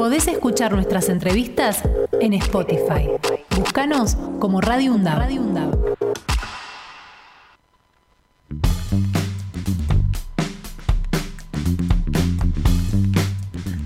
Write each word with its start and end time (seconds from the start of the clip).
Podés 0.00 0.28
escuchar 0.28 0.72
nuestras 0.72 1.10
entrevistas 1.10 1.82
en 2.20 2.32
Spotify. 2.32 3.10
Búscanos 3.54 4.16
como 4.38 4.62
Radio 4.62 4.94
UNDAB. 4.94 5.18
Radio 5.18 5.42
UNDAB. 5.42 5.78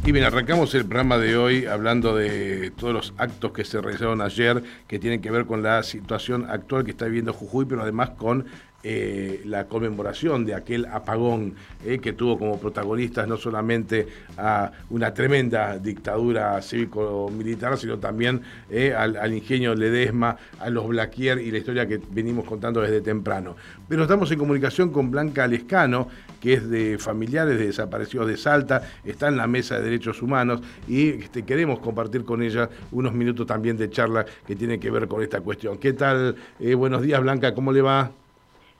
Y 0.06 0.12
bien, 0.12 0.24
arrancamos 0.24 0.72
el 0.76 0.86
programa 0.86 1.18
de 1.18 1.36
hoy 1.36 1.66
hablando 1.66 2.14
de 2.14 2.70
todos 2.70 2.94
los 2.94 3.14
actos 3.18 3.50
que 3.50 3.64
se 3.64 3.80
realizaron 3.80 4.20
ayer 4.20 4.62
que 4.86 5.00
tienen 5.00 5.20
que 5.20 5.32
ver 5.32 5.46
con 5.46 5.64
la 5.64 5.82
situación 5.82 6.48
actual 6.48 6.84
que 6.84 6.92
está 6.92 7.06
viviendo 7.06 7.32
Jujuy, 7.32 7.64
pero 7.64 7.82
además 7.82 8.10
con 8.10 8.46
eh, 8.86 9.40
la 9.46 9.64
conmemoración 9.64 10.44
de 10.44 10.54
aquel 10.54 10.84
apagón 10.84 11.54
eh, 11.86 12.00
que 12.00 12.12
tuvo 12.12 12.38
como 12.38 12.60
protagonistas 12.60 13.26
no 13.26 13.38
solamente 13.38 14.06
a 14.36 14.70
una 14.90 15.14
tremenda 15.14 15.78
dictadura 15.78 16.60
cívico-militar, 16.60 17.78
sino 17.78 17.98
también 17.98 18.42
eh, 18.68 18.92
al, 18.92 19.32
ingenio 19.32 19.74
Ledesma, 19.74 20.36
a 20.60 20.68
los 20.68 20.86
Blaquier 20.86 21.38
y 21.38 21.50
la 21.50 21.56
historia 21.56 21.88
que 21.88 21.98
venimos 22.10 22.44
contando 22.44 22.82
desde 22.82 23.00
temprano. 23.00 23.56
Pero 23.88 24.02
estamos 24.02 24.30
en 24.30 24.38
comunicación 24.38 24.90
con 24.90 25.10
Blanca 25.10 25.46
Lescano, 25.46 26.08
que 26.38 26.52
es 26.52 26.68
de 26.68 26.98
familiares 26.98 27.58
de 27.58 27.68
desaparecidos 27.68 28.26
de 28.26 28.36
Salta, 28.36 28.82
está 29.02 29.28
en 29.28 29.38
la 29.38 29.46
Mesa 29.46 29.76
de 29.76 29.84
Derechos 29.84 30.20
Humanos 30.20 30.60
y 30.86 31.08
este, 31.08 31.42
queremos 31.44 31.78
compartir 31.78 32.22
con 32.24 32.42
ella 32.42 32.68
unos 32.92 33.14
minutos 33.14 33.46
también 33.46 33.78
de 33.78 33.88
charla 33.88 34.26
que 34.46 34.54
tiene 34.54 34.78
que 34.78 34.90
ver 34.90 35.08
con 35.08 35.22
esta 35.22 35.40
cuestión. 35.40 35.78
¿Qué 35.78 35.94
tal? 35.94 36.36
buenos 36.76 37.00
días, 37.00 37.22
Blanca, 37.22 37.54
¿cómo 37.54 37.72
le 37.72 37.80
va? 37.80 38.12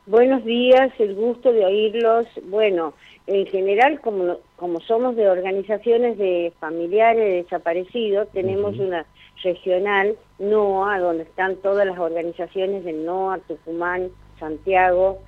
Buenos 0.07 0.45
días, 0.45 0.93
el 0.99 1.15
gusto 1.15 1.53
de 1.53 1.65
oírlos. 1.65 2.27
Bueno, 2.45 2.93
en 3.27 3.47
general, 3.47 4.01
como, 4.01 4.39
como 4.57 4.81
somos 4.81 5.17
de 5.17 5.29
organizaciones 5.29 6.19
de 6.19 6.53
familiares 6.61 7.45
desaparecidos, 7.45 8.29
tenemos 8.33 8.79
una 8.79 9.07
regional 9.43 10.17
NOA, 10.39 10.99
donde 11.01 11.23
están 11.23 11.57
todas 11.57 11.87
las 11.87 11.99
organizaciones 11.99 12.85
del 12.85 13.05
NOA, 13.07 13.39
Tucumán, 13.49 14.11
Santiago, 14.39 15.21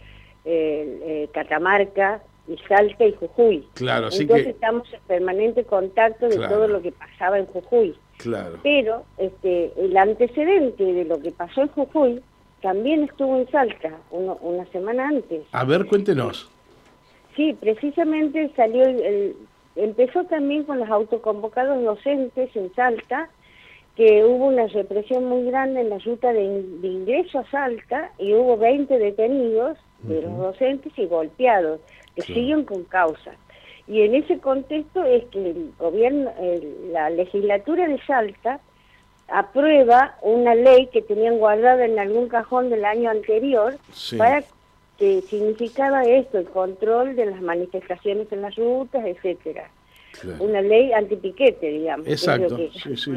eh, 0.44 1.28
Catamarca, 1.32 2.20
y 2.48 2.56
Salta 2.68 3.04
y 3.04 3.12
Jujuy. 3.12 3.66
Claro, 3.74 4.06
así 4.06 4.22
Entonces 4.22 4.48
estamos 4.48 4.92
en 4.92 5.00
permanente 5.06 5.64
contacto 5.64 6.28
de 6.28 6.36
todo 6.36 6.68
lo 6.68 6.80
que 6.80 6.92
pasaba 6.92 7.38
en 7.38 7.46
Jujuy. 7.46 7.96
Claro. 8.18 8.58
Pero 8.62 9.04
este, 9.18 9.72
el 9.76 9.96
antecedente 9.96 10.84
de 10.84 11.04
lo 11.04 11.20
que 11.20 11.32
pasó 11.32 11.62
en 11.62 11.68
Jujuy 11.68 12.22
también 12.62 13.04
estuvo 13.04 13.36
en 13.36 13.48
Salta 13.50 13.92
una 14.10 14.64
semana 14.66 15.08
antes. 15.08 15.42
A 15.52 15.64
ver, 15.64 15.86
cuéntenos. 15.86 16.50
Sí, 17.36 17.54
precisamente 17.60 18.50
salió, 18.56 18.84
el, 18.84 19.36
empezó 19.76 20.24
también 20.24 20.64
con 20.64 20.78
los 20.78 20.88
autoconvocados 20.88 21.82
docentes 21.82 22.54
en 22.56 22.74
Salta, 22.74 23.28
que 23.94 24.24
hubo 24.24 24.46
una 24.48 24.66
represión 24.66 25.24
muy 25.24 25.44
grande 25.44 25.80
en 25.80 25.90
la 25.90 25.98
ruta 25.98 26.32
de, 26.32 26.44
ingreso 26.82 27.38
a 27.38 27.50
Salta 27.50 28.10
y 28.18 28.34
hubo 28.34 28.56
20 28.56 28.98
detenidos 28.98 29.78
de 30.02 30.22
los 30.22 30.36
docentes 30.36 30.92
y 30.96 31.06
golpeados, 31.06 31.80
que 32.14 32.22
siguen 32.22 32.64
con 32.64 32.84
causa. 32.84 33.32
Y 33.86 34.02
en 34.02 34.14
ese 34.14 34.38
contexto 34.38 35.04
es 35.04 35.24
que 35.26 35.50
el 35.50 35.72
gobierno, 35.78 36.30
la 36.90 37.10
legislatura 37.10 37.86
de 37.86 38.00
Salta 38.06 38.60
aprueba 39.28 40.16
una 40.22 40.54
ley 40.54 40.88
que 40.92 41.02
tenían 41.02 41.38
guardada 41.38 41.84
en 41.84 41.98
algún 41.98 42.28
cajón 42.28 42.70
del 42.70 42.84
año 42.84 43.10
anterior 43.10 43.76
para 44.16 44.44
que 44.98 45.22
significaba 45.22 46.04
esto, 46.04 46.38
el 46.38 46.46
control 46.46 47.16
de 47.16 47.26
las 47.26 47.40
manifestaciones 47.42 48.30
en 48.32 48.42
las 48.42 48.54
rutas, 48.56 49.04
etcétera. 49.04 49.70
Una 50.38 50.62
ley 50.62 50.92
antipiquete, 50.92 51.66
digamos. 51.68 52.06
Exacto. 52.06 52.56
sí, 52.56 52.96
sí, 52.96 53.12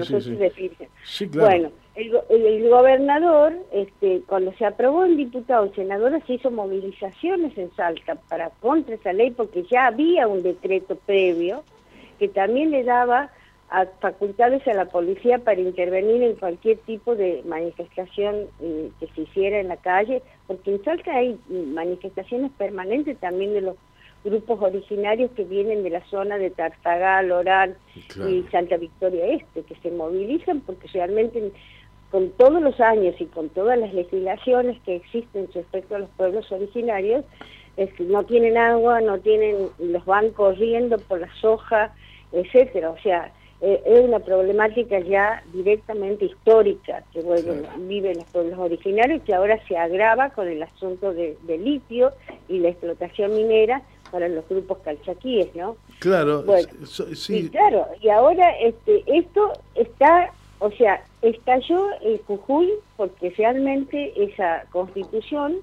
sí, 1.06 1.26
Bueno, 1.28 1.72
el, 1.96 2.70
gobernador, 2.70 3.54
este, 3.72 4.22
cuando 4.28 4.52
se 4.54 4.66
aprobó 4.66 5.06
en 5.06 5.16
diputados 5.16 5.72
y 5.72 5.76
senadores, 5.76 6.24
se 6.28 6.34
hizo 6.34 6.52
movilizaciones 6.52 7.58
en 7.58 7.74
Salta 7.76 8.16
para 8.16 8.50
contra 8.62 8.96
esa 8.96 9.14
ley 9.14 9.32
porque 9.32 9.64
ya 9.64 9.88
había 9.88 10.28
un 10.28 10.44
decreto 10.44 10.98
previo 11.06 11.64
que 12.20 12.28
también 12.28 12.72
le 12.72 12.84
daba 12.84 13.32
a 13.72 13.86
facultades 14.00 14.68
a 14.68 14.74
la 14.74 14.86
policía 14.86 15.40
para 15.40 15.62
intervenir 15.62 16.24
en 16.24 16.36
cualquier 16.36 16.78
tipo 16.80 17.16
de 17.16 17.44
manifestación 17.46 18.48
eh, 18.62 18.90
que 19.00 19.08
se 19.08 19.22
hiciera 19.22 19.60
en 19.60 19.68
la 19.68 19.78
calle, 19.78 20.24
porque 20.48 20.72
en 20.72 20.84
Salta 20.84 21.16
hay 21.16 21.38
manifestaciones 21.50 22.52
permanentes 22.58 23.18
también 23.20 23.54
de 23.54 23.62
los 23.62 23.76
grupos 24.24 24.62
originarios 24.62 25.32
que 25.32 25.44
vienen 25.44 25.84
de 25.84 25.92
la 25.92 26.04
zona 26.10 26.38
de 26.38 26.50
Tartagal, 26.50 27.32
Orán 27.32 27.76
y 28.28 28.44
Santa 28.52 28.78
Victoria 28.78 29.28
Este, 29.28 29.64
que 29.64 29.76
se 29.76 29.92
movilizan 29.92 30.62
porque 30.62 30.88
realmente 30.94 31.52
con 32.12 32.32
todos 32.32 32.62
los 32.62 32.80
años 32.80 33.16
y 33.20 33.26
con 33.26 33.50
todas 33.50 33.78
las 33.78 33.94
legislaciones 33.94 34.80
que 34.82 34.96
existen 34.96 35.48
respecto 35.54 35.96
a 35.96 36.00
los 36.00 36.10
pueblos 36.12 36.52
originarios, 36.52 37.24
es 37.78 37.94
que 37.94 38.04
no 38.04 38.24
tienen 38.24 38.58
agua, 38.58 39.00
no 39.00 39.20
tienen, 39.20 39.70
los 39.78 40.04
van 40.06 40.32
corriendo 40.32 40.98
por 40.98 41.20
la 41.20 41.34
soja, 41.40 41.94
etcétera. 42.32 42.90
O 42.90 42.98
sea, 42.98 43.32
eh, 43.62 43.82
es 43.86 44.06
una 44.06 44.20
problemática 44.20 45.00
ya 45.00 45.44
directamente 45.52 46.26
histórica 46.26 47.04
que 47.12 47.22
bueno, 47.22 47.54
viven 47.80 48.18
los 48.18 48.26
pueblos 48.28 48.58
originarios 48.58 49.22
que 49.24 49.34
ahora 49.34 49.60
se 49.68 49.76
agrava 49.76 50.30
con 50.30 50.48
el 50.48 50.64
asunto 50.64 51.14
de, 51.14 51.36
litio 51.46 52.14
y 52.48 52.60
la 52.60 52.70
explotación 52.70 53.36
minera 53.36 53.82
para 54.12 54.30
los 54.30 54.48
grupos 54.48 54.78
calchaquíes, 54.80 55.54
¿no? 55.56 55.76
Claro, 56.00 56.46
sí. 56.86 57.36
Y 57.36 57.50
claro, 57.50 57.86
y 58.02 58.08
ahora 58.08 58.50
este, 58.62 59.04
esto 59.08 59.52
está, 59.76 60.32
o 60.60 60.72
sea, 60.72 61.04
estalló 61.22 61.86
en 62.02 62.18
Jujuy 62.20 62.72
porque 62.96 63.32
realmente 63.32 64.14
esa 64.16 64.64
constitución 64.72 65.58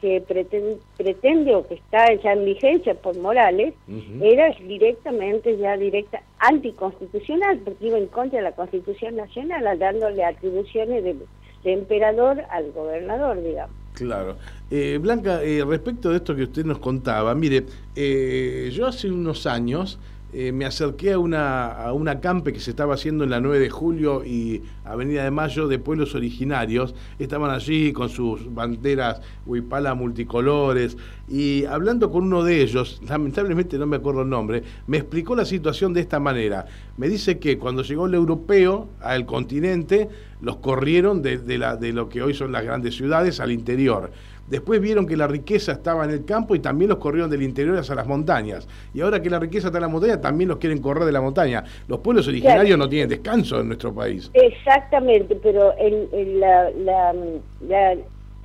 que 0.00 0.22
pretende, 0.26 1.54
o 1.54 1.66
que 1.66 1.74
está 1.74 2.12
ya 2.14 2.32
en 2.32 2.44
vigencia 2.44 2.94
por 2.94 3.16
Morales 3.18 3.74
era 4.20 4.50
directamente 4.66 5.56
ya 5.58 5.76
directa 5.76 6.22
anticonstitucional 6.38 7.58
porque 7.58 7.86
iba 7.86 7.98
en 7.98 8.06
contra 8.06 8.38
de 8.38 8.44
la 8.44 8.52
Constitución 8.52 9.16
Nacional 9.16 9.78
dándole 9.78 10.24
atribuciones 10.24 11.04
de, 11.04 11.16
emperador 11.64 12.40
al 12.50 12.72
gobernador, 12.72 13.42
digamos. 13.42 13.76
Claro. 13.92 14.36
Eh, 14.70 14.98
Blanca, 14.98 15.42
eh, 15.42 15.62
respecto 15.66 16.08
de 16.08 16.16
esto 16.16 16.34
que 16.34 16.44
usted 16.44 16.64
nos 16.64 16.78
contaba, 16.78 17.34
mire, 17.34 17.66
eh, 17.94 18.70
yo 18.72 18.86
hace 18.86 19.10
unos 19.10 19.46
años 19.46 19.98
eh, 20.32 20.52
me 20.52 20.64
acerqué 20.64 21.12
a 21.12 21.18
una, 21.18 21.72
a 21.72 21.92
una 21.92 22.12
acampe 22.12 22.52
que 22.52 22.60
se 22.60 22.70
estaba 22.70 22.94
haciendo 22.94 23.24
en 23.24 23.30
la 23.30 23.40
9 23.40 23.58
de 23.58 23.70
julio 23.70 24.24
y 24.24 24.62
Avenida 24.84 25.24
de 25.24 25.30
Mayo 25.30 25.66
de 25.66 25.78
pueblos 25.78 26.14
originarios. 26.14 26.94
Estaban 27.18 27.50
allí 27.50 27.92
con 27.92 28.08
sus 28.08 28.52
banderas 28.54 29.20
huipala 29.46 29.94
multicolores 29.94 30.96
y 31.28 31.64
hablando 31.64 32.10
con 32.10 32.24
uno 32.24 32.44
de 32.44 32.62
ellos, 32.62 33.00
lamentablemente 33.08 33.78
no 33.78 33.86
me 33.86 33.96
acuerdo 33.96 34.22
el 34.22 34.28
nombre, 34.28 34.62
me 34.86 34.98
explicó 34.98 35.34
la 35.34 35.44
situación 35.44 35.92
de 35.92 36.00
esta 36.00 36.20
manera. 36.20 36.66
Me 36.96 37.08
dice 37.08 37.38
que 37.38 37.58
cuando 37.58 37.82
llegó 37.82 38.06
el 38.06 38.14
europeo 38.14 38.88
al 39.00 39.26
continente, 39.26 40.08
los 40.40 40.56
corrieron 40.56 41.22
de, 41.22 41.58
la, 41.58 41.76
de 41.76 41.92
lo 41.92 42.08
que 42.08 42.22
hoy 42.22 42.34
son 42.34 42.52
las 42.52 42.64
grandes 42.64 42.96
ciudades 42.96 43.40
al 43.40 43.52
interior 43.52 44.10
Después 44.50 44.80
vieron 44.80 45.06
que 45.06 45.16
la 45.16 45.28
riqueza 45.28 45.70
estaba 45.70 46.04
en 46.04 46.10
el 46.10 46.24
campo 46.24 46.56
y 46.56 46.58
también 46.58 46.88
los 46.88 46.98
corrieron 46.98 47.30
del 47.30 47.42
interior 47.42 47.78
hacia 47.78 47.94
las 47.94 48.08
montañas. 48.08 48.66
Y 48.92 49.00
ahora 49.00 49.22
que 49.22 49.30
la 49.30 49.38
riqueza 49.38 49.68
está 49.68 49.78
en 49.78 49.82
la 49.82 49.88
montaña, 49.88 50.20
también 50.20 50.48
los 50.48 50.58
quieren 50.58 50.82
correr 50.82 51.04
de 51.04 51.12
la 51.12 51.20
montaña. 51.20 51.62
Los 51.86 52.00
pueblos 52.00 52.26
originarios 52.26 52.76
no 52.76 52.88
tienen 52.88 53.08
descanso 53.08 53.60
en 53.60 53.68
nuestro 53.68 53.94
país. 53.94 54.28
Exactamente, 54.34 55.36
pero 55.36 55.72
el, 55.78 56.08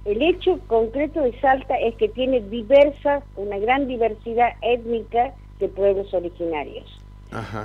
el 0.06 0.22
hecho 0.22 0.60
concreto 0.68 1.22
de 1.22 1.40
Salta 1.42 1.76
es 1.80 1.96
que 1.96 2.08
tiene 2.10 2.40
diversas, 2.40 3.24
una 3.36 3.58
gran 3.58 3.88
diversidad 3.88 4.50
étnica 4.62 5.34
de 5.60 5.70
pueblos 5.70 6.14
originarios. 6.14 6.86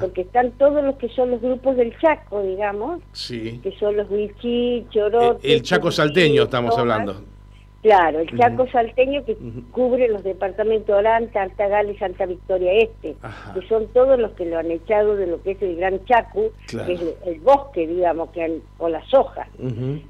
Porque 0.00 0.22
están 0.22 0.50
todos 0.52 0.82
los 0.84 0.96
que 0.96 1.08
son 1.10 1.30
los 1.30 1.40
grupos 1.40 1.76
del 1.76 1.96
Chaco, 1.98 2.42
digamos, 2.42 3.00
sí. 3.12 3.60
que 3.62 3.72
son 3.78 3.96
los 3.96 4.10
Huichí, 4.10 4.86
Chorotes... 4.90 5.44
El, 5.44 5.62
Chaco 5.62 5.90
salteño 5.90 6.44
estamos 6.44 6.76
hablando. 6.78 7.22
Claro, 7.82 8.20
el 8.20 8.38
Chaco 8.38 8.66
salteño 8.70 9.24
que 9.24 9.36
cubre 9.70 10.08
los 10.08 10.22
departamentos 10.22 10.94
Orán, 10.94 11.28
Tartagal 11.28 11.90
y 11.90 11.96
Santa 11.96 12.26
Victoria 12.26 12.72
Este, 12.74 13.16
que 13.54 13.68
son 13.68 13.86
todos 13.88 14.18
los 14.18 14.32
que 14.32 14.44
lo 14.44 14.58
han 14.58 14.70
echado 14.70 15.16
de 15.16 15.26
lo 15.26 15.42
que 15.42 15.52
es 15.52 15.62
el 15.62 15.76
Gran 15.76 16.04
Chaco, 16.04 16.50
que 16.68 16.92
es 16.92 17.00
el, 17.24 17.40
bosque, 17.40 17.86
digamos, 17.86 18.30
que 18.30 18.60
o 18.78 18.88
la 18.90 19.02
soja. 19.06 19.48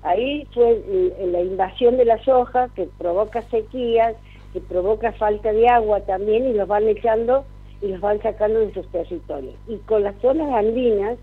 Ahí 0.02 0.48
fue 0.52 0.82
la 1.24 1.42
invasión 1.42 1.96
de 1.96 2.06
la 2.06 2.22
soja 2.24 2.68
que 2.74 2.88
provoca 2.98 3.42
sequías, 3.42 4.16
que 4.52 4.60
provoca 4.60 5.12
falta 5.12 5.52
de 5.52 5.68
agua 5.68 6.00
también 6.00 6.48
y 6.48 6.54
los 6.54 6.66
van 6.66 6.88
echando 6.88 7.44
y 7.82 7.88
los 7.88 8.00
van 8.00 8.20
sacando 8.22 8.60
de 8.60 8.72
sus 8.72 8.86
territorios. 8.88 9.54
Y 9.68 9.76
con 9.78 10.02
las 10.02 10.14
zonas 10.20 10.52
andinas, 10.52 11.18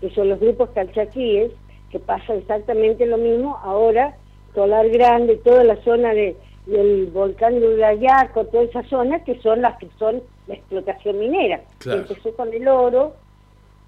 que 0.00 0.10
son 0.10 0.28
los 0.28 0.40
grupos 0.40 0.70
calchaquíes, 0.70 1.52
que 1.90 1.98
pasa 1.98 2.34
exactamente 2.34 3.06
lo 3.06 3.18
mismo, 3.18 3.56
ahora 3.62 4.16
Solar 4.54 4.88
Grande, 4.88 5.36
toda 5.36 5.64
la 5.64 5.76
zona 5.82 6.12
de, 6.12 6.36
del 6.66 7.06
volcán 7.06 7.60
de 7.60 7.68
Urayaco, 7.68 8.44
toda 8.46 8.64
esa 8.64 8.82
zona 8.84 9.24
que 9.24 9.40
son 9.40 9.62
las 9.62 9.78
que 9.78 9.88
son 9.98 10.22
la 10.46 10.54
explotación 10.54 11.18
minera. 11.18 11.62
Empezó 11.84 12.32
con 12.34 12.52
el 12.52 12.66
oro, 12.68 13.14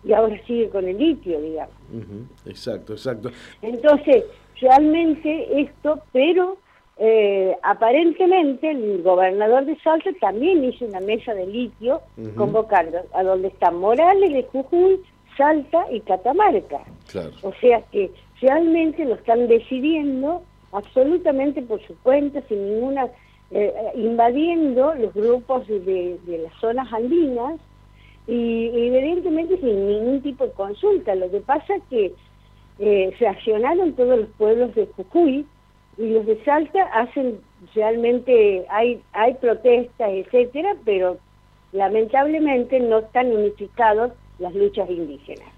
y 0.04 0.12
ahora 0.12 0.36
sigue 0.46 0.68
con 0.70 0.86
el 0.88 0.96
litio, 0.96 1.40
digamos. 1.40 1.74
Exacto, 2.46 2.94
exacto. 2.94 3.30
Entonces, 3.62 4.24
realmente 4.60 5.60
esto, 5.60 6.00
pero 6.12 6.56
eh, 7.02 7.56
aparentemente 7.62 8.70
el 8.70 9.02
gobernador 9.02 9.64
de 9.64 9.74
Salta 9.78 10.10
también 10.20 10.62
hizo 10.62 10.84
una 10.84 11.00
mesa 11.00 11.32
de 11.32 11.46
litio 11.46 12.02
convocando 12.36 12.98
a 13.14 13.22
donde 13.22 13.48
están 13.48 13.76
Morales 13.76 14.30
de 14.30 14.42
Jujuy, 14.42 15.00
Salta 15.34 15.86
y 15.90 16.00
Catamarca. 16.00 16.80
O 17.40 17.54
sea 17.54 17.80
que 17.90 18.10
realmente 18.42 19.06
lo 19.06 19.14
están 19.14 19.48
decidiendo 19.48 20.42
absolutamente 20.72 21.62
por 21.62 21.80
su 21.86 21.96
cuenta, 22.02 22.42
sin 22.48 22.68
ninguna, 22.68 23.08
eh, 23.50 23.72
invadiendo 23.94 24.94
los 24.94 25.14
grupos 25.14 25.66
de, 25.68 26.18
las 26.26 26.52
zonas 26.60 26.92
andinas 26.92 27.58
y 28.26 28.66
evidentemente 28.66 29.56
sin 29.56 29.88
ningún 29.88 30.20
tipo 30.20 30.44
de 30.44 30.52
consulta. 30.52 31.14
Lo 31.14 31.30
que 31.30 31.40
pasa 31.40 31.76
es 31.76 31.82
que 31.88 32.12
eh, 32.78 33.14
se 33.18 33.26
accionaron 33.26 33.94
todos 33.94 34.18
los 34.18 34.28
pueblos 34.36 34.74
de 34.74 34.86
Jujuy 34.86 35.46
y 35.96 36.10
los 36.10 36.26
de 36.26 36.42
Salta 36.44 36.82
hacen 36.94 37.40
realmente, 37.74 38.64
hay, 38.70 39.02
hay 39.12 39.34
protestas, 39.34 40.10
etcétera, 40.10 40.74
pero 40.84 41.18
lamentablemente 41.72 42.80
no 42.80 43.00
están 43.00 43.32
unificados 43.32 44.12
las 44.38 44.54
luchas 44.54 44.88
indígenas. 44.88 45.48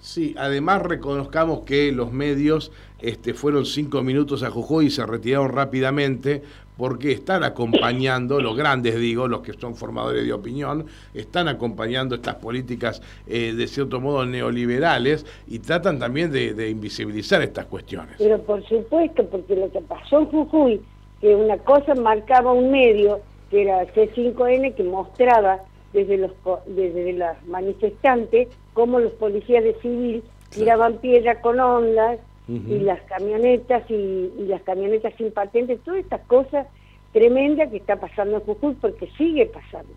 Sí, 0.00 0.34
además 0.36 0.82
reconozcamos 0.82 1.60
que 1.60 1.92
los 1.92 2.12
medios 2.12 2.72
este, 3.00 3.34
fueron 3.34 3.64
cinco 3.64 4.02
minutos 4.02 4.42
a 4.42 4.50
Jujuy 4.50 4.86
y 4.86 4.90
se 4.90 5.06
retiraron 5.06 5.50
rápidamente 5.50 6.42
porque 6.76 7.12
están 7.12 7.44
acompañando, 7.44 8.40
los 8.40 8.56
grandes 8.56 8.98
digo, 8.98 9.28
los 9.28 9.42
que 9.42 9.52
son 9.52 9.74
formadores 9.74 10.24
de 10.24 10.32
opinión, 10.32 10.86
están 11.14 11.48
acompañando 11.48 12.14
estas 12.14 12.36
políticas 12.36 13.02
eh, 13.26 13.52
de 13.52 13.66
cierto 13.66 14.00
modo 14.00 14.24
neoliberales 14.24 15.26
y 15.46 15.58
tratan 15.58 15.98
también 15.98 16.32
de, 16.32 16.70
invisibilizar 16.70 17.42
estas 17.42 17.66
cuestiones. 17.66 18.16
Pero 18.18 18.40
por 18.42 18.64
supuesto, 18.66 19.24
porque 19.26 19.56
lo 19.56 19.70
que 19.70 19.80
pasó 19.80 20.20
en 20.20 20.26
Jujuy, 20.26 20.80
que 21.20 21.34
una 21.34 21.58
cosa 21.58 21.94
marcaba 21.94 22.52
un 22.52 22.70
medio, 22.70 23.20
que 23.50 23.62
era 23.62 23.84
C5N, 23.94 24.74
que 24.74 24.82
mostraba 24.82 25.60
desde 25.92 26.16
los 26.16 26.30
desde 26.66 27.12
las 27.12 27.44
manifestantes 27.46 28.48
cómo 28.72 28.98
los 28.98 29.12
policías 29.12 29.62
de 29.62 29.74
civil 29.82 30.22
tiraban 30.48 30.96
piedra 30.98 31.40
con 31.42 31.60
ondas 31.60 32.18
y 32.48 32.78
las 32.80 33.00
camionetas 33.02 33.88
y, 33.90 34.30
las 34.46 34.62
camionetas 34.62 35.14
sin 35.16 35.30
patentes, 35.30 35.80
todas 35.84 36.00
estas 36.00 36.20
cosas 36.22 36.66
tremendas 37.12 37.70
que 37.70 37.76
está 37.76 37.96
pasando 37.96 38.36
en 38.36 38.42
Jujuy 38.42 38.74
porque 38.80 39.08
sigue 39.16 39.46
pasando. 39.46 39.92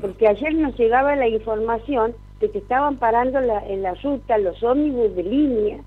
Porque 0.00 0.26
ayer 0.26 0.54
nos 0.54 0.76
llegaba 0.76 1.14
la 1.16 1.28
información 1.28 2.14
de 2.40 2.50
que 2.50 2.58
estaban 2.58 2.96
parando 2.96 3.38
en 3.38 3.82
la 3.82 3.94
ruta 3.94 4.38
los 4.38 4.62
ómnibus 4.62 5.14
de 5.14 5.22
línea 5.22 5.78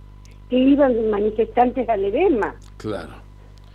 que 0.49 0.57
iban 0.57 1.09
manifestantes 1.09 1.87
al 1.87 2.05
edema. 2.05 2.55
Claro. 2.77 3.21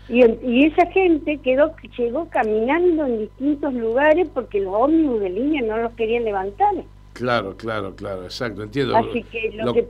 Y, 0.08 0.64
esa 0.64 0.86
gente 0.92 1.38
quedó 1.38 1.74
llegó 1.98 2.28
caminando 2.28 3.06
en 3.06 3.18
distintos 3.20 3.74
lugares 3.74 4.28
porque 4.32 4.60
los 4.60 4.72
ómnibus 4.72 5.20
de 5.20 5.30
línea 5.30 5.62
no 5.62 5.78
los 5.78 5.92
querían 5.94 6.24
levantar. 6.24 6.74
Claro, 7.14 7.56
claro, 7.56 7.96
claro, 7.96 8.24
exacto, 8.24 8.62
entiendo. 8.62 8.96
Así 8.96 9.22
que, 9.24 9.50
lo 9.52 9.72
que 9.72 9.86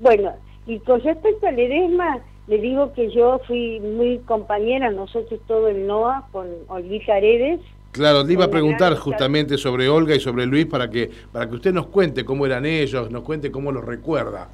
bueno, 0.00 0.32
y 0.68 0.78
con 0.80 1.00
respecto 1.00 1.46
al 1.46 1.58
Edesma, 1.58 2.18
le 2.46 2.58
digo 2.58 2.92
que 2.92 3.10
yo 3.10 3.40
fui 3.46 3.80
muy 3.80 4.18
compañera, 4.18 4.90
nosotros 4.90 5.40
todo 5.46 5.68
el 5.68 5.86
NOA, 5.86 6.28
con 6.30 6.46
Olguita 6.68 7.16
Heredes. 7.16 7.60
Claro, 7.92 8.22
le 8.22 8.34
iba 8.34 8.44
a 8.44 8.50
preguntar 8.50 8.94
justamente 8.94 9.56
sobre 9.56 9.88
Olga 9.88 10.14
y 10.14 10.20
sobre 10.20 10.44
Luis 10.44 10.66
para 10.66 10.90
que, 10.90 11.10
para 11.32 11.48
que 11.48 11.54
usted 11.54 11.72
nos 11.72 11.86
cuente 11.86 12.24
cómo 12.24 12.44
eran 12.44 12.66
ellos, 12.66 13.10
nos 13.10 13.22
cuente 13.22 13.50
cómo 13.50 13.72
los 13.72 13.82
recuerda. 13.82 14.48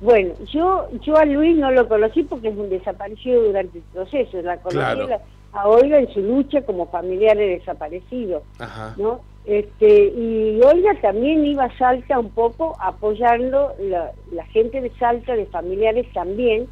Bueno, 0.00 0.32
yo 0.50 0.88
yo 1.02 1.16
a 1.16 1.24
Luis 1.26 1.58
no 1.58 1.70
lo 1.72 1.86
conocí 1.88 2.22
porque 2.22 2.48
es 2.48 2.56
un 2.56 2.70
desaparecido 2.70 3.42
durante 3.42 3.78
el 3.78 3.84
proceso, 3.92 4.40
la 4.40 4.56
conocí 4.58 5.12
a 5.52 5.68
Olga 5.68 5.98
en 5.98 6.14
su 6.14 6.20
lucha 6.20 6.62
como 6.62 6.86
familiar 6.86 7.36
de 7.36 7.58
desaparecido, 7.58 8.44
¿no? 8.96 9.20
Este, 9.50 10.12
y 10.16 10.60
Olga 10.62 10.94
también 11.02 11.44
iba 11.44 11.64
a 11.64 11.76
Salta 11.76 12.20
un 12.20 12.30
poco 12.30 12.76
apoyando, 12.78 13.72
la, 13.80 14.44
gente 14.52 14.80
de 14.80 14.90
Salta, 14.90 15.34
de 15.34 15.46
familiares 15.46 16.06
también, 16.12 16.68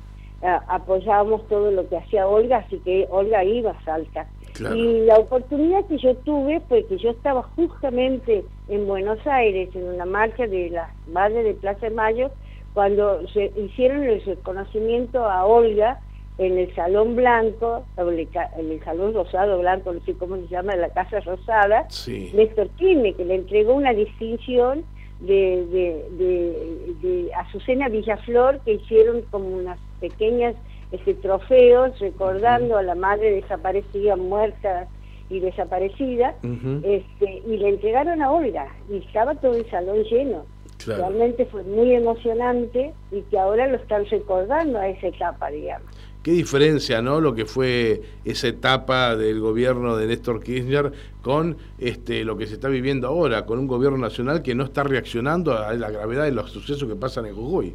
apoyábamos 0.69 1.44
todo 1.48 1.72
lo 1.72 1.88
que 1.88 1.96
hacía 1.96 2.28
Olga, 2.28 2.58
así 2.58 2.78
que 2.84 3.08
Olga 3.10 3.42
iba 3.42 3.72
a 3.72 3.84
Salta. 3.84 4.28
Y 4.76 5.00
la 5.06 5.19
oportunidad 5.19 5.86
que 5.86 5.98
yo 5.98 6.14
tuve 6.19 6.60
fue 6.69 6.84
que 6.84 6.98
yo 6.98 7.10
estaba 7.10 7.42
justamente 7.56 8.44
en 8.69 8.86
Buenos 8.86 9.26
Aires 9.26 9.75
en 9.75 9.82
una 9.82 10.06
marcha 10.06 10.46
de 10.46 10.70
la 10.70 10.88
madre 11.08 11.42
de 11.42 11.54
Plaza 11.54 11.88
de 11.88 11.96
Mayo, 11.96 12.30
cuando 12.75 13.26
se 13.30 13.50
hicieron 13.56 14.04
el 14.04 14.25
reconocimiento 14.25 15.28
a 15.28 15.44
Olga 15.46 15.98
en 16.38 16.56
el 16.56 16.73
Salón 16.75 17.17
Blanco, 17.17 17.85
en 17.96 18.70
el 18.70 18.85
Salón 18.85 19.12
Rosado 19.12 19.58
Blanco, 19.58 19.93
no 19.93 20.00
sé 20.05 20.14
cómo 20.14 20.37
se 20.37 20.46
llama, 20.46 20.75
de 20.75 20.82
la 20.82 20.90
Casa 20.90 21.20
Rosada, 21.20 21.88
Néstor 22.06 22.69
Kirchner, 22.76 23.14
que 23.14 23.25
le 23.25 23.35
entregó 23.35 23.75
una 23.75 23.93
distinción 23.93 24.85
de, 25.20 25.67
de, 25.67 26.96
de, 27.02 27.35
Azucena 27.35 27.88
Villaflor, 27.88 28.61
que 28.61 28.75
hicieron 28.75 29.23
como 29.31 29.49
unas 29.49 29.79
pequeñas 30.00 30.55
este, 30.93 31.14
trofeos 31.14 31.99
recordando 31.99 32.76
a 32.76 32.82
la 32.82 32.94
madre 32.94 33.32
desaparecida, 33.32 34.17
muerta 34.17 34.87
y 35.29 35.40
desaparecida, 35.40 36.37
este, 36.85 37.43
y 37.46 37.56
le 37.56 37.69
entregaron 37.69 38.23
a 38.23 38.31
Olga, 38.31 38.69
y 38.88 38.99
estaba 38.99 39.35
todo 39.35 39.55
el 39.55 39.69
salón 39.70 40.05
lleno. 40.05 40.46
Realmente 40.87 41.44
fue 41.46 41.64
muy 41.64 41.93
emocionante 41.93 42.94
y 43.11 43.23
que 43.23 43.38
ahora 43.38 43.67
lo 43.67 43.76
están 43.76 44.06
recordando 44.06 44.79
a 44.79 44.88
esa 44.88 45.08
etapa, 45.08 45.50
digamos. 45.50 45.88
Qué 46.28 46.34
diferencia, 46.34 47.00
¿no? 47.00 47.22
Lo 47.22 47.34
que 47.34 47.46
fue 47.46 48.02
esa 48.22 48.48
etapa 48.48 49.16
del 49.16 49.40
gobierno 49.40 49.96
de 49.96 50.06
Néstor 50.06 50.42
Kirchner 50.42 50.92
con 51.22 51.56
este, 51.78 52.22
lo 52.22 52.36
que 52.36 52.46
se 52.46 52.52
está 52.52 52.69
viviendo 52.69 53.08
ahora, 53.08 53.46
con 53.46 53.58
un 53.58 53.66
gobierno 53.66 53.96
nacional 53.96 54.42
que 54.42 54.54
no 54.54 54.64
está 54.64 54.82
reaccionando 54.82 55.56
a 55.56 55.72
la 55.72 55.90
gravedad 55.90 56.25
de 56.25 56.32
los 56.32 56.50
sucesos 56.50 56.86
que 56.86 56.96
pasan 56.96 57.25
en 57.25 57.34
Jujuy. 57.34 57.75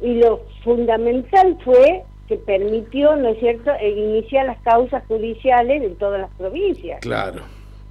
Y 0.00 0.14
lo 0.14 0.40
fundamental 0.64 1.58
fue 1.62 2.02
que 2.28 2.38
permitió, 2.38 3.14
¿no 3.14 3.28
es 3.28 3.40
cierto?, 3.40 3.70
e 3.78 3.90
iniciar 3.90 4.46
las 4.46 4.58
causas 4.62 5.04
judiciales 5.06 5.82
en 5.82 5.96
todas 5.96 6.18
las 6.18 6.30
provincias. 6.38 7.00
Claro. 7.02 7.42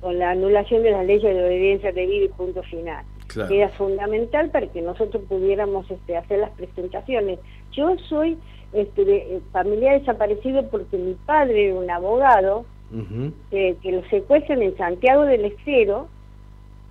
Con 0.02 0.18
la 0.18 0.32
anulación 0.32 0.82
de 0.82 0.90
las 0.90 1.06
leyes 1.06 1.32
de 1.32 1.46
obediencia 1.46 1.92
debida 1.92 2.26
y 2.26 2.30
punto 2.30 2.64
final. 2.64 3.06
Claro. 3.28 3.54
era 3.54 3.70
fundamental 3.70 4.50
para 4.50 4.68
que 4.68 4.82
nosotros 4.82 5.24
pudiéramos 5.28 5.90
este, 5.92 6.16
hacer 6.16 6.40
las 6.40 6.52
presentaciones. 6.52 7.40
Yo 7.76 7.96
soy 8.10 8.38
este, 8.74 9.06
de, 9.06 9.18
eh, 9.18 9.42
familiar 9.52 10.00
desaparecido 10.00 10.68
porque 10.70 10.98
mi 10.98 11.14
padre 11.26 11.68
era 11.70 11.76
un 11.76 11.90
abogado 11.90 12.66
que 13.52 13.92
lo 13.92 14.08
secuestran 14.10 14.62
en 14.62 14.78
Santiago 14.78 15.24
del 15.24 15.46
Estero, 15.46 16.08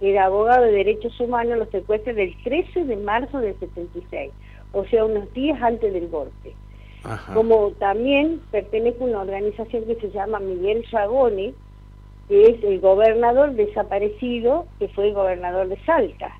era 0.00 0.26
abogado 0.26 0.64
de 0.64 0.72
derechos 0.72 1.18
humanos, 1.18 1.58
lo 1.58 1.66
secuestran 1.66 2.18
el 2.18 2.34
13 2.42 2.84
de 2.84 2.96
marzo 2.96 3.38
del 3.38 3.58
76, 3.58 4.32
o 4.72 4.84
sea, 4.86 5.04
unos 5.04 5.32
días 5.32 5.60
antes 5.62 5.92
del 5.92 6.08
golpe. 6.08 6.54
Como 7.32 7.70
también 7.72 8.40
pertenece 8.50 9.02
a 9.02 9.06
una 9.06 9.20
organización 9.20 9.84
que 9.84 9.96
se 9.96 10.10
llama 10.10 10.40
Miguel 10.40 10.84
Sagoni, 10.90 11.54
que 12.28 12.46
es 12.46 12.64
el 12.64 12.80
gobernador 12.80 13.52
desaparecido, 13.52 14.66
que 14.78 14.88
fue 14.88 15.08
el 15.08 15.14
gobernador 15.14 15.68
de 15.68 15.78
Salta. 15.84 16.32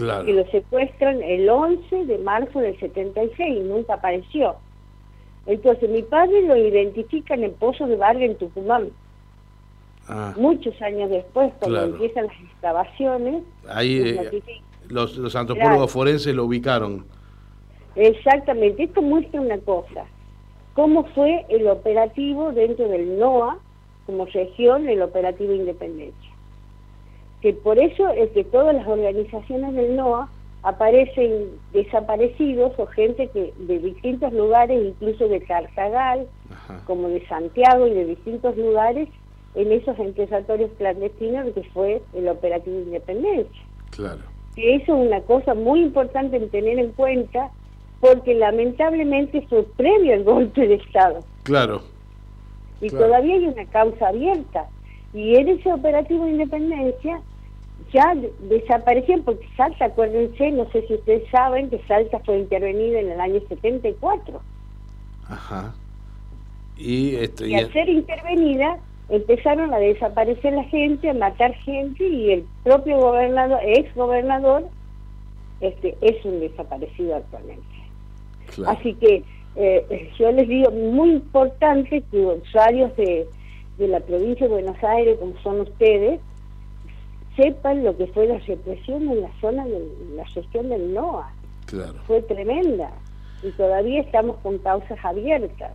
Claro. 0.00 0.24
Que 0.24 0.32
lo 0.32 0.46
secuestran 0.50 1.22
el 1.22 1.48
11 1.48 2.06
de 2.06 2.18
marzo 2.18 2.60
del 2.60 2.78
76 2.78 3.56
y 3.56 3.60
nunca 3.60 3.94
apareció. 3.94 4.56
Entonces 5.46 5.88
mi 5.88 6.02
padre 6.02 6.42
lo 6.42 6.56
identifican 6.56 7.42
en 7.42 7.52
Pozo 7.54 7.86
de 7.86 7.96
Vargas 7.96 8.22
en 8.22 8.36
Tucumán. 8.36 8.90
Ah. 10.08 10.34
Muchos 10.36 10.80
años 10.82 11.10
después, 11.10 11.52
cuando 11.60 11.84
empiezan 11.84 12.26
las 12.26 12.40
excavaciones, 12.40 13.44
ahí 13.68 14.00
eh, 14.00 14.42
los, 14.88 15.16
los, 15.16 15.36
antropólogos 15.36 15.92
forenses 15.92 16.34
lo 16.34 16.44
ubicaron. 16.44 17.04
Exactamente, 17.94 18.84
esto 18.84 19.02
muestra 19.02 19.40
una 19.40 19.58
cosa, 19.58 20.04
cómo 20.74 21.04
fue 21.14 21.44
el 21.48 21.68
operativo 21.68 22.50
dentro 22.52 22.88
del 22.88 23.18
NOA 23.18 23.58
como 24.06 24.26
región, 24.26 24.88
el 24.88 25.02
operativo 25.02 25.52
Independencia 25.52 26.29
que 27.40 27.52
por 27.52 27.78
eso 27.78 28.08
es 28.10 28.30
que 28.30 28.44
todas 28.44 28.74
las 28.74 28.86
organizaciones 28.86 29.74
del 29.74 29.96
NOA 29.96 30.28
aparecen 30.62 31.58
desaparecidos 31.72 32.72
o 32.78 32.86
gente 32.86 33.28
que 33.28 33.52
de 33.56 33.78
distintos 33.78 34.32
lugares, 34.32 34.82
incluso 34.82 35.26
de 35.28 35.40
Cartagal, 35.40 36.26
como 36.86 37.08
de 37.08 37.26
Santiago 37.26 37.86
y 37.86 37.94
de 37.94 38.04
distintos 38.06 38.56
lugares, 38.56 39.08
en 39.54 39.72
esos 39.72 39.98
empezatorios 39.98 40.70
clandestinos 40.76 41.46
que 41.54 41.62
fue 41.72 42.02
el 42.14 42.28
operativo 42.28 42.78
Independencia. 42.78 43.62
Claro. 43.90 44.20
Que 44.54 44.76
eso 44.76 44.94
es 44.96 45.06
una 45.06 45.20
cosa 45.22 45.54
muy 45.54 45.80
importante 45.80 46.36
en 46.36 46.50
tener 46.50 46.78
en 46.78 46.92
cuenta, 46.92 47.50
porque 48.00 48.34
lamentablemente 48.34 49.42
fue 49.48 49.64
previo 49.76 50.14
al 50.14 50.24
golpe 50.24 50.68
de 50.68 50.74
Estado. 50.74 51.20
Claro. 51.44 51.82
Y 52.80 52.88
todavía 52.88 53.34
hay 53.34 53.46
una 53.46 53.64
causa 53.66 54.08
abierta. 54.08 54.68
Y 55.12 55.36
en 55.36 55.48
ese 55.48 55.72
operativo 55.72 56.26
Independencia 56.28 57.20
ya 57.92 58.14
desaparecieron 58.40 59.24
porque 59.24 59.46
Salta, 59.56 59.86
acuérdense, 59.86 60.50
no 60.52 60.70
sé 60.70 60.86
si 60.86 60.94
ustedes 60.94 61.28
saben 61.30 61.70
que 61.70 61.80
Salta 61.86 62.18
fue 62.20 62.38
intervenida 62.38 63.00
en 63.00 63.10
el 63.10 63.20
año 63.20 63.40
74. 63.48 64.40
Ajá. 65.28 65.74
Y, 66.76 67.16
este, 67.16 67.48
y 67.48 67.54
al 67.54 67.72
ser 67.72 67.88
intervenida 67.88 68.78
empezaron 69.08 69.74
a 69.74 69.78
desaparecer 69.78 70.52
la 70.52 70.64
gente, 70.64 71.10
a 71.10 71.14
matar 71.14 71.54
gente 71.56 72.06
y 72.06 72.32
el 72.32 72.44
propio 72.62 72.98
gobernador, 72.98 73.60
ex 73.64 73.94
gobernador, 73.94 74.64
este, 75.60 75.96
es 76.00 76.24
un 76.24 76.40
desaparecido 76.40 77.16
actualmente. 77.16 77.64
Así 78.66 78.94
que 78.94 79.22
eh, 79.56 80.10
yo 80.18 80.30
les 80.32 80.48
digo, 80.48 80.70
muy 80.70 81.10
importante 81.10 82.02
que 82.10 82.18
usuarios 82.18 82.96
de, 82.96 83.26
de 83.78 83.88
la 83.88 84.00
provincia 84.00 84.46
de 84.46 84.52
Buenos 84.52 84.82
Aires, 84.82 85.18
como 85.18 85.38
son 85.42 85.60
ustedes, 85.60 86.20
sepan 87.36 87.84
lo 87.84 87.96
que 87.96 88.06
fue 88.08 88.26
la 88.26 88.38
represión 88.38 89.08
en 89.08 89.22
la 89.22 89.30
zona 89.40 89.64
de 89.64 89.80
la 90.16 90.26
gestión 90.28 90.68
del 90.68 90.92
NOA. 90.94 91.32
Claro. 91.66 91.94
Fue 92.06 92.22
tremenda 92.22 92.90
y 93.42 93.50
todavía 93.52 94.00
estamos 94.00 94.36
con 94.42 94.58
causas 94.58 94.98
abiertas. 95.02 95.72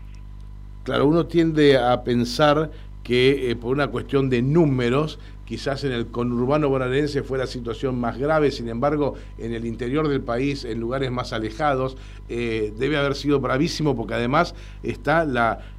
Claro, 0.84 1.08
uno 1.08 1.26
tiende 1.26 1.78
a 1.78 2.04
pensar 2.04 2.70
que 3.06 3.52
eh, 3.52 3.56
por 3.56 3.72
una 3.72 3.90
cuestión 3.90 4.32
de 4.32 4.42
números, 4.42 5.20
quizás 5.46 5.84
en 5.84 5.92
el 5.92 6.08
conurbano 6.08 6.70
bonaerense 6.70 7.22
fue 7.22 7.38
la 7.38 7.46
situación 7.46 8.00
más 8.00 8.18
grave, 8.18 8.50
sin 8.50 8.68
embargo, 8.68 9.14
en 9.38 9.54
el 9.54 9.68
interior 9.68 10.08
del 10.08 10.22
país, 10.22 10.66
en 10.66 10.80
lugares 10.80 11.12
más 11.12 11.32
alejados, 11.32 11.98
eh, 12.30 12.74
debe 12.76 12.98
haber 12.98 13.14
sido 13.14 13.40
bravísimo 13.40 13.96
porque 13.96 14.16
además 14.16 14.56
está 14.82 15.22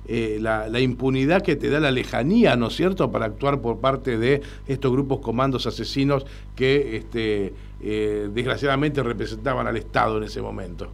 eh, 0.06 0.38
la, 0.40 0.68
la, 0.68 0.80
impunidad 0.80 1.42
que 1.42 1.56
te 1.56 1.68
da 1.68 1.80
la 1.80 1.90
lejanía, 1.90 2.54
¿no 2.54 2.68
es 2.68 2.76
cierto?, 2.76 3.10
para 3.10 3.26
actuar 3.26 3.60
por 3.60 3.80
parte 3.80 4.18
de 4.18 4.42
estos 4.68 4.92
grupos 4.92 5.18
comandos 5.18 5.66
asesinos 5.66 6.24
que 6.54 6.96
este, 6.96 7.52
desgraciadamente 7.80 9.02
representaban 9.02 9.66
al 9.66 9.76
Estado 9.76 10.18
en 10.18 10.22
ese 10.22 10.40
momento. 10.40 10.90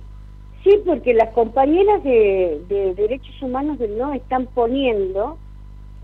Sí, 0.65 0.81
porque 0.87 1.13
las 1.13 1.35
compañeras 1.35 2.03
de, 2.03 2.63
de 2.71 2.95
derechos 2.95 3.35
humanos 3.43 3.77
no 3.99 4.15
están 4.15 4.47
poniendo 4.47 5.37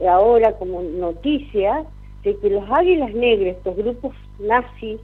ahora 0.06 0.52
como 0.52 0.82
noticia 0.82 1.84
de 2.22 2.36
que 2.36 2.50
los 2.50 2.64
Águilas 2.70 3.12
Negras, 3.14 3.56
estos 3.56 3.76
grupos 3.76 4.14
nazis, 4.38 5.00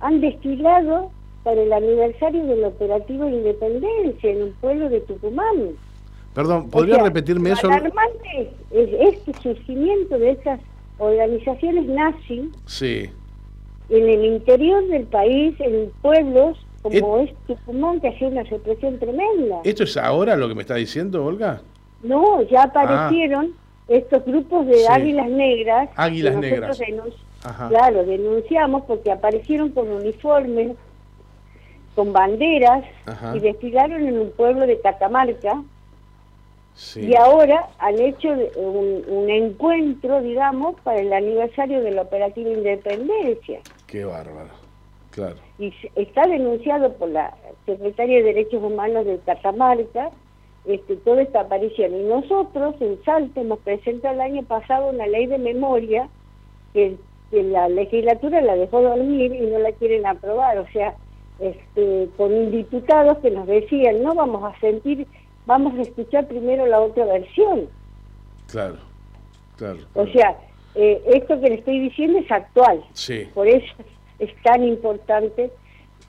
han 0.00 0.20
destilado 0.20 1.10
para 1.42 1.62
el 1.62 1.72
aniversario 1.72 2.44
del 2.44 2.64
operativo 2.64 3.24
de 3.24 3.32
independencia 3.32 4.30
en 4.30 4.42
un 4.42 4.52
pueblo 4.60 4.88
de 4.88 5.00
Tucumán. 5.00 5.70
Perdón, 6.34 6.68
¿podría 6.70 7.02
repetirme 7.02 7.50
eso? 7.50 7.68
Alarmante 7.68 8.52
es 8.70 9.14
este 9.14 9.32
surgimiento 9.42 10.18
de 10.18 10.32
esas 10.32 10.60
organizaciones 10.98 11.86
nazis 11.86 12.50
sí. 12.66 13.10
en 13.88 14.08
el 14.08 14.24
interior 14.24 14.86
del 14.88 15.04
país, 15.04 15.54
en 15.60 15.90
pueblos 16.02 16.58
como 16.82 17.18
es 17.18 17.34
Tucumán, 17.46 18.00
que 18.00 18.08
ha 18.08 18.26
una 18.26 18.42
represión 18.44 18.98
tremenda. 18.98 19.60
¿Esto 19.64 19.84
es 19.84 19.96
ahora 19.96 20.36
lo 20.36 20.48
que 20.48 20.54
me 20.54 20.62
está 20.62 20.76
diciendo, 20.76 21.24
Olga? 21.24 21.60
No, 22.02 22.42
ya 22.42 22.64
aparecieron 22.64 23.54
estos 23.88 24.24
grupos 24.24 24.66
de 24.66 24.86
águilas 24.86 25.28
negras. 25.28 25.88
Águilas 25.96 26.36
negras. 26.36 26.80
Claro, 27.68 28.04
denunciamos 28.04 28.82
porque 28.82 29.10
aparecieron 29.10 29.70
con 29.70 29.90
uniformes, 29.90 30.76
con 31.94 32.12
banderas 32.12 32.84
y 33.34 33.40
desfilaron 33.40 34.06
en 34.06 34.18
un 34.18 34.30
pueblo 34.32 34.66
de 34.66 34.80
Catamarca. 34.80 35.62
Y 36.94 37.16
ahora 37.16 37.68
han 37.78 37.98
hecho 37.98 38.28
un, 38.28 39.02
un, 39.08 39.30
encuentro, 39.30 40.22
digamos, 40.22 40.80
para 40.82 41.00
el 41.00 41.12
aniversario 41.12 41.80
del 41.80 41.98
operativo 41.98 42.52
Independencia. 42.52 43.58
Qué 43.88 44.04
bárbaro, 44.04 44.50
claro. 45.10 45.34
Y 45.58 45.74
está 45.96 46.28
denunciado 46.28 46.92
por 46.92 47.08
la 47.08 47.34
Secretaria 47.66 48.18
de 48.18 48.22
Derechos 48.22 48.62
Humanos 48.62 49.06
de 49.06 49.18
Catamarca 49.26 50.10
este, 50.68 50.96
toda 50.96 51.22
esta 51.22 51.40
aparición. 51.40 51.94
Y 51.94 52.04
nosotros 52.04 52.74
en 52.80 53.02
Salta 53.02 53.40
hemos 53.40 53.58
presentado 53.60 54.14
el 54.14 54.20
año 54.20 54.42
pasado 54.42 54.90
una 54.90 55.06
ley 55.06 55.26
de 55.26 55.38
memoria 55.38 56.08
que, 56.74 56.96
la 57.30 57.68
legislatura 57.68 58.40
la 58.40 58.56
dejó 58.56 58.80
dormir 58.80 59.34
y 59.34 59.40
no 59.50 59.58
la 59.58 59.72
quieren 59.72 60.06
aprobar. 60.06 60.58
O 60.58 60.66
sea, 60.68 60.94
este, 61.38 62.08
con 62.16 62.50
diputados 62.50 63.18
que 63.18 63.30
nos 63.30 63.46
decían, 63.46 64.02
no 64.02 64.14
vamos 64.14 64.42
a 64.44 64.58
sentir, 64.60 65.06
vamos 65.44 65.74
a 65.78 65.82
escuchar 65.82 66.26
primero 66.26 66.64
la 66.66 66.80
otra 66.80 67.04
versión. 67.04 67.68
Claro, 68.50 68.76
claro. 69.56 69.78
O 69.94 70.06
sea, 70.06 70.38
eh, 70.74 71.02
esto 71.06 71.38
que 71.40 71.48
le 71.48 71.54
estoy 71.56 71.80
diciendo 71.80 72.18
es 72.18 72.30
actual. 72.30 72.82
Sí. 72.94 73.28
Por 73.34 73.46
eso 73.46 73.74
es 74.18 74.30
tan 74.42 74.64
importante 74.64 75.50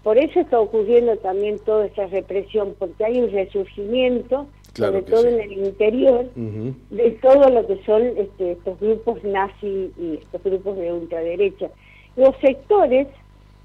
por 0.04 0.18
eso 0.18 0.40
está 0.40 0.60
ocurriendo 0.60 1.18
también 1.18 1.60
toda 1.60 1.86
esta 1.86 2.08
represión, 2.08 2.76
porque 2.80 3.04
hay 3.04 3.20
un 3.20 3.32
resurgimiento, 3.32 4.48
sobre 4.74 5.02
todo 5.02 5.28
en 5.28 5.42
el 5.42 5.52
interior, 5.52 6.26
de 6.36 7.12
todo 7.22 7.50
lo 7.50 7.68
que 7.68 7.84
son 7.84 8.04
este, 8.18 8.54
estos 8.54 8.80
grupos 8.80 9.24
nazis 9.24 9.92
y 9.98 10.20
estos 10.22 10.42
grupos 10.44 10.78
de 10.78 10.94
ultraderecha. 10.94 11.70
Los 12.16 12.36
sectores, 12.38 13.08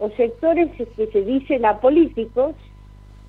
los 0.01 0.13
sectores 0.15 0.71
que 0.97 1.07
se 1.07 1.23
dicen 1.23 1.65
apolíticos, 1.65 2.55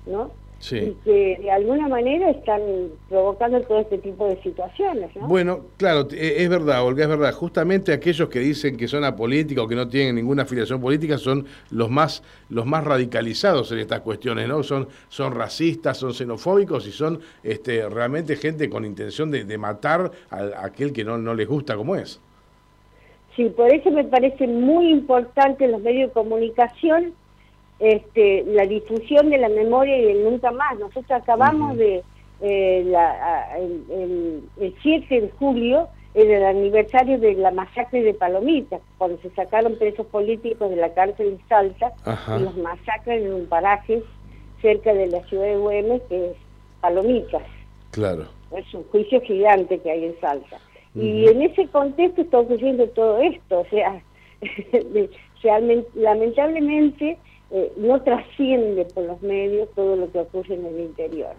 ¿no? 0.06 0.30
Y 0.70 0.92
que 1.04 1.38
de 1.40 1.50
alguna 1.50 1.86
manera 1.86 2.30
están 2.30 2.60
provocando 3.08 3.60
todo 3.62 3.80
este 3.80 3.98
tipo 3.98 4.26
de 4.26 4.42
situaciones. 4.42 5.10
Bueno, 5.14 5.60
claro, 5.76 6.08
e, 6.10 6.42
es 6.42 6.48
verdad, 6.48 6.84
Olga, 6.84 7.04
es 7.04 7.08
verdad. 7.08 7.32
Justamente 7.32 7.92
aquellos 7.92 8.28
que 8.28 8.40
dicen 8.40 8.76
que 8.76 8.88
son 8.88 9.04
apolíticos, 9.04 9.68
que 9.68 9.74
no 9.74 9.86
tienen 9.86 10.16
ninguna 10.16 10.42
afiliación 10.42 10.80
política, 10.80 11.18
son 11.18 11.46
los 11.70 11.90
más, 11.90 12.22
los 12.48 12.66
más 12.66 12.84
radicalizados 12.84 13.70
en 13.72 13.80
estas 13.80 14.00
cuestiones, 14.00 14.48
¿no? 14.48 14.62
Son, 14.62 14.88
son 15.08 15.34
racistas, 15.34 15.98
son 15.98 16.14
xenofóbicos 16.14 16.86
y 16.86 16.92
son 16.92 17.20
este, 17.42 17.88
realmente 17.88 18.36
gente 18.36 18.68
con 18.70 18.84
intención 18.84 19.30
de, 19.30 19.44
de 19.44 19.58
matar 19.58 20.10
a, 20.30 20.64
aquel 20.64 20.92
que 20.92 21.04
no, 21.04 21.18
no 21.18 21.34
les 21.34 21.46
gusta 21.46 21.76
como 21.76 21.96
es. 21.96 22.20
Sí, 23.36 23.50
por 23.50 23.72
eso 23.72 23.90
me 23.90 24.04
parece 24.04 24.46
muy 24.46 24.90
importante 24.90 25.68
los 25.68 25.82
medios 25.82 26.08
de 26.08 26.14
comunicación 26.14 27.12
este, 27.78 28.44
la 28.46 28.66
difusión 28.66 29.30
de 29.30 29.38
la 29.38 29.48
memoria 29.48 29.98
y 29.98 30.04
del 30.04 30.24
nunca 30.24 30.50
más. 30.50 30.78
Nosotros 30.78 31.10
acabamos 31.10 31.76
de, 31.76 32.02
eh, 32.40 32.82
la, 32.86 33.56
el, 33.58 34.42
7 34.82 35.20
de 35.20 35.30
julio, 35.38 35.88
en 36.14 36.30
el 36.30 36.44
aniversario 36.44 37.18
de 37.18 37.34
la 37.34 37.50
masacre 37.50 38.02
de 38.02 38.14
Palomitas, 38.14 38.80
cuando 38.96 39.18
se 39.20 39.30
sacaron 39.30 39.76
presos 39.76 40.06
políticos 40.06 40.70
de 40.70 40.76
la 40.76 40.94
cárcel 40.94 41.36
de 41.36 41.44
Salta 41.46 41.92
y 42.06 42.42
los 42.42 42.56
masacran 42.56 43.18
en 43.18 43.34
un 43.34 43.46
paraje 43.46 44.02
cerca 44.62 44.94
de 44.94 45.08
la 45.08 45.22
ciudad 45.24 45.44
de 45.44 45.58
Güemes, 45.58 46.02
que 46.08 46.30
es 46.30 46.36
Palomitas. 46.80 47.42
Claro. 47.90 48.24
Es 48.56 48.72
un 48.72 48.84
juicio 48.84 49.20
gigante 49.20 49.78
que 49.78 49.90
hay 49.90 50.06
en 50.06 50.20
Salta. 50.20 50.58
Y 50.94 51.26
en 51.28 51.42
ese 51.42 51.66
contexto 51.68 52.22
está 52.22 52.38
ocurriendo 52.38 52.88
todo 52.88 53.18
esto, 53.18 53.60
o 53.60 53.66
sea, 53.66 54.00
lamentablemente 55.94 57.18
eh, 57.48 57.72
no 57.76 58.02
trasciende 58.02 58.86
por 58.86 59.04
los 59.04 59.22
medios 59.22 59.68
todo 59.76 59.94
lo 59.94 60.10
que 60.10 60.18
ocurre 60.18 60.56
en 60.56 60.66
el 60.66 60.80
interior. 60.80 61.30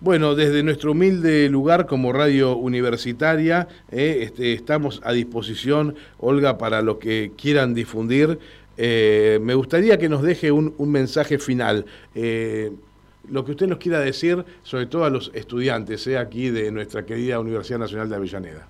Bueno, 0.00 0.34
desde 0.34 0.64
nuestro 0.64 0.90
humilde 0.90 1.48
lugar 1.48 1.86
como 1.86 2.12
radio 2.12 2.56
universitaria, 2.56 3.68
eh, 3.92 4.20
este, 4.22 4.54
estamos 4.54 5.00
a 5.04 5.12
disposición, 5.12 5.94
Olga, 6.18 6.58
para 6.58 6.82
lo 6.82 6.98
que 6.98 7.30
quieran 7.36 7.74
difundir. 7.74 8.40
Eh, 8.76 9.38
me 9.40 9.54
gustaría 9.54 9.98
que 9.98 10.08
nos 10.08 10.22
deje 10.22 10.50
un, 10.50 10.74
mensaje 10.78 11.38
final. 11.38 11.84
lo 12.14 13.44
que 13.44 13.50
usted 13.52 13.68
nos 13.68 13.78
quiera 13.78 14.00
decir, 14.00 14.44
sobre 14.64 14.86
todo 14.86 15.04
a 15.04 15.10
los 15.10 15.30
estudiantes 15.32 16.08
aquí 16.08 16.50
de 16.50 16.72
nuestra 16.72 17.06
querida 17.06 17.38
Universidad 17.38 17.78
Nacional 17.78 18.08
de 18.08 18.16
Avellaneda. 18.16 18.66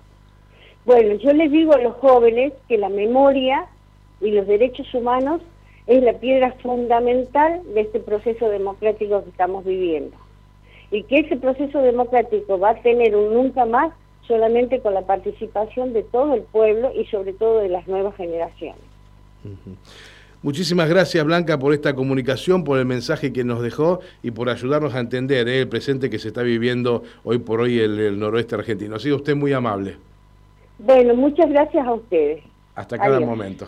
Bueno, 0.85 1.15
yo 1.15 1.33
les 1.33 1.51
digo 1.51 1.73
a 1.73 1.79
los 1.79 1.95
jóvenes 1.95 2.53
que 2.67 2.77
la 2.77 2.89
memoria 2.89 3.65
y 4.21 4.31
los 4.31 4.45
derechos 4.45 4.93
humanos 4.93 5.41
es 5.89 6.03
la 6.03 6.13
piedra 6.13 6.53
fundamental 6.61 7.61
de 7.73 7.81
este 7.81 7.99
proceso 7.99 8.47
democrático 8.47 9.23
que 9.23 9.31
estamos 9.31 9.65
viviendo. 9.65 10.15
Y 10.91 11.01
que 11.03 11.21
ese 11.21 11.35
proceso 11.35 11.81
democrático 11.81 12.59
va 12.59 12.69
a 12.71 12.81
tener 12.81 13.15
un 13.15 13.33
nunca 13.33 13.65
más 13.65 13.91
solamente 14.27 14.81
con 14.81 14.93
la 14.93 15.01
participación 15.01 15.93
de 15.93 16.03
todo 16.03 16.35
el 16.35 16.43
pueblo 16.43 16.91
y 16.95 17.05
sobre 17.05 17.33
todo 17.33 17.57
de 17.57 17.69
las 17.69 17.87
nuevas 17.87 18.15
generaciones. 18.15 18.81
Muchísimas 20.43 20.87
gracias 20.87 21.25
Blanca 21.25 21.57
por 21.57 21.73
esta 21.73 21.95
comunicación, 21.95 22.63
por 22.63 22.77
el 22.77 22.85
mensaje 22.85 23.33
que 23.33 23.43
nos 23.43 23.63
dejó 23.63 23.99
y 24.21 24.29
por 24.29 24.49
ayudarnos 24.49 24.93
a 24.93 24.99
entender 24.99 25.47
eh, 25.47 25.61
el 25.61 25.69
presente 25.69 26.11
que 26.11 26.19
se 26.19 26.27
está 26.27 26.43
viviendo 26.43 27.01
hoy 27.23 27.39
por 27.39 27.61
hoy 27.61 27.81
en 27.81 27.97
el 27.99 28.19
noroeste 28.19 28.53
argentino. 28.53 28.95
Ha 28.95 28.99
sido 28.99 29.15
usted 29.15 29.35
muy 29.35 29.53
amable. 29.53 29.97
Bueno, 30.77 31.15
muchas 31.15 31.49
gracias 31.49 31.85
a 31.85 31.93
ustedes. 31.93 32.43
Hasta 32.75 32.99
cada 32.99 33.19
momento. 33.19 33.67